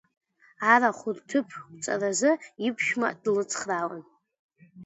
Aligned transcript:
Арахә 0.73 1.05
рҭыԥқәҵараз 1.15 2.21
иԥшәма 2.67 3.09
длыцхраауан. 3.23 4.05